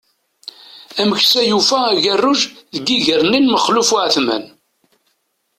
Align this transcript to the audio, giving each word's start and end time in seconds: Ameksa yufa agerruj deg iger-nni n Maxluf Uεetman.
Ameksa 1.01 1.41
yufa 1.49 1.79
agerruj 1.93 2.41
deg 2.73 2.85
iger-nni 2.97 3.39
n 3.39 3.51
Maxluf 3.53 3.89
Uεetman. 3.95 4.43